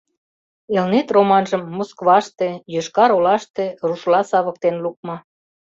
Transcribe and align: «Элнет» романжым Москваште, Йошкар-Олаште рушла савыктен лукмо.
«Элнет» 0.77 1.07
романжым 1.15 1.61
Москваште, 1.77 2.49
Йошкар-Олаште 2.73 3.65
рушла 3.87 4.21
савыктен 4.29 4.75
лукмо. 4.83 5.15